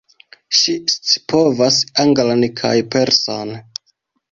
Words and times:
Ŝi 0.59 0.73
scipovas 0.93 1.77
anglan 2.05 2.49
kaj 2.63 2.75
persan. 2.99 3.57